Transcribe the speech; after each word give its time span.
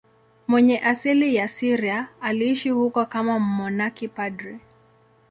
Mwenye 0.47 0.79
asili 0.79 1.35
ya 1.35 1.47
Syria, 1.47 2.07
aliishi 2.21 2.69
huko 2.69 3.05
kama 3.05 3.39
mmonaki 3.39 4.07
padri. 4.07 4.59